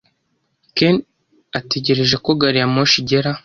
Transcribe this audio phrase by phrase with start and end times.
[0.77, 0.95] Ken
[1.59, 3.31] ategereje ko gari ya moshi igera.